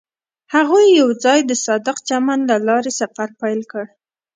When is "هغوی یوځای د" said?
0.53-1.51